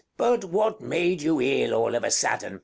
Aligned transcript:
]But 0.17 0.45
what 0.45 0.81
made 0.81 1.21
you 1.21 1.39
ill, 1.39 1.75
all 1.75 1.93
of 1.93 2.03
a 2.03 2.09
sudden? 2.09 2.59